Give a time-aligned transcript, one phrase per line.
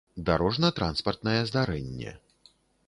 [0.29, 2.11] дарожна-транспартнае здарэнне